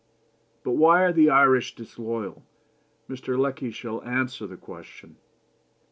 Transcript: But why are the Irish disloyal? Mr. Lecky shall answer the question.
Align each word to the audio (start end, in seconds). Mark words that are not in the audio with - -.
But 0.63 0.71
why 0.71 1.03
are 1.03 1.13
the 1.13 1.29
Irish 1.29 1.75
disloyal? 1.75 2.43
Mr. 3.07 3.37
Lecky 3.37 3.69
shall 3.69 4.01
answer 4.01 4.47
the 4.47 4.57
question. 4.57 5.17